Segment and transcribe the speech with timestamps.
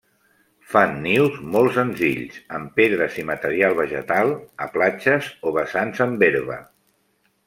[0.75, 4.33] Fan nius molt senzills, amb pedres i material vegetal,
[4.67, 6.59] a platges o vessants amb herba.